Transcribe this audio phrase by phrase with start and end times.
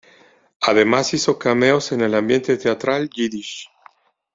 [0.61, 3.69] Además hizo cameos en el ambiente teatral Yiddish.